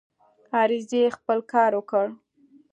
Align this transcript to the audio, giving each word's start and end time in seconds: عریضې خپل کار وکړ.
عریضې 0.57 1.03
خپل 1.17 1.39
کار 1.51 1.71
وکړ. 1.75 2.05